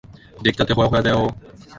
[0.41, 1.35] できたてほやほやだよ。